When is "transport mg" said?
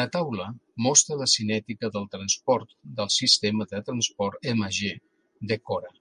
3.90-4.90